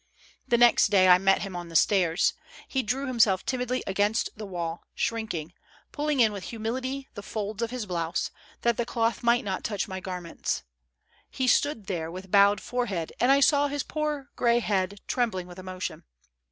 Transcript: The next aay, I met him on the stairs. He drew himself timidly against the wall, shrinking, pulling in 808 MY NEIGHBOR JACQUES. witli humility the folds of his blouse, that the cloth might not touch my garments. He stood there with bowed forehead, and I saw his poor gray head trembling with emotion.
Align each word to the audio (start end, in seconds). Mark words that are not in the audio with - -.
The 0.47 0.57
next 0.57 0.89
aay, 0.95 1.07
I 1.09 1.19
met 1.19 1.43
him 1.43 1.55
on 1.55 1.69
the 1.69 1.75
stairs. 1.75 2.33
He 2.67 2.81
drew 2.81 3.05
himself 3.05 3.45
timidly 3.45 3.83
against 3.85 4.31
the 4.35 4.47
wall, 4.47 4.81
shrinking, 4.95 5.53
pulling 5.91 6.19
in 6.21 6.31
808 6.33 6.33
MY 6.33 6.33
NEIGHBOR 6.33 6.41
JACQUES. 6.41 6.49
witli 6.49 6.49
humility 6.49 7.09
the 7.13 7.21
folds 7.21 7.61
of 7.61 7.69
his 7.69 7.85
blouse, 7.85 8.31
that 8.63 8.77
the 8.77 8.85
cloth 8.87 9.21
might 9.21 9.43
not 9.43 9.63
touch 9.63 9.87
my 9.87 9.99
garments. 9.99 10.63
He 11.29 11.45
stood 11.45 11.85
there 11.85 12.09
with 12.09 12.31
bowed 12.31 12.59
forehead, 12.61 13.13
and 13.19 13.31
I 13.31 13.41
saw 13.41 13.67
his 13.67 13.83
poor 13.83 14.31
gray 14.35 14.57
head 14.57 14.99
trembling 15.05 15.45
with 15.45 15.59
emotion. 15.59 16.03